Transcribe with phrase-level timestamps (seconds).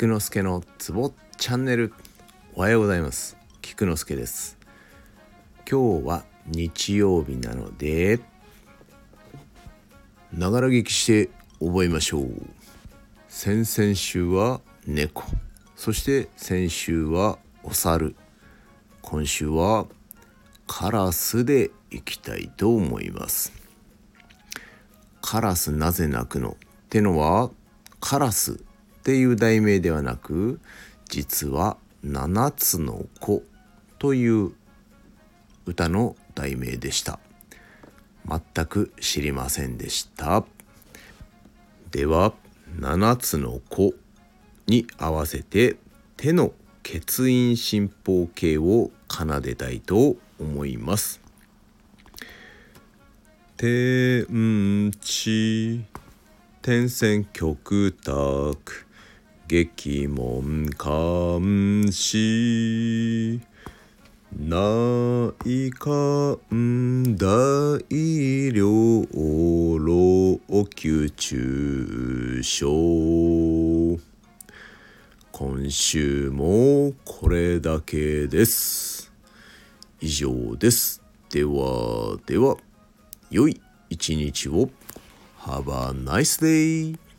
[0.00, 1.92] 菊之助のツボチャンネル。
[2.54, 3.36] おはようございます。
[3.60, 4.56] 菊之助です。
[5.70, 8.18] 今日は日曜日なので
[10.32, 11.28] ながら聞きして
[11.60, 12.30] 覚えましょう。
[13.28, 15.24] 先々週は猫。
[15.76, 18.16] そして先週はお猿。
[19.02, 19.84] 今週は
[20.66, 23.52] カラスでいきたいと思います。
[25.20, 26.52] カラスなぜ鳴くの？
[26.52, 26.54] っ
[26.88, 27.50] てのは
[28.00, 28.64] カラス
[29.00, 30.60] っていう題名ではなく
[31.08, 33.42] 実は七つの子
[33.98, 34.52] という
[35.64, 37.18] 歌の題名でした。
[38.28, 40.44] 全く知りませんでした。
[41.90, 42.34] では
[42.78, 43.94] 七つの子
[44.66, 45.76] に合わせて
[46.16, 51.20] 手の血印進行形を奏でたいと思います。
[53.56, 55.84] 天地
[56.62, 58.86] 天線極卓
[59.50, 63.40] 激門監視
[64.32, 66.38] 内観
[67.16, 67.80] 大
[68.52, 68.62] 量
[69.10, 70.38] 老
[70.80, 73.98] 宮中小。
[75.32, 79.12] 今週もこれだけです。
[80.00, 81.02] 以上です。
[81.28, 82.56] ではでは
[83.32, 84.70] 良い一日を。
[85.40, 87.09] Have a nice day